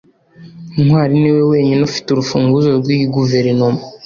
ntwali 0.83 1.13
niwe 1.21 1.41
wenyine 1.51 1.81
ufite 1.89 2.07
urufunguzo 2.09 2.69
rwiyi 2.79 3.05
guverinoma 3.15 3.79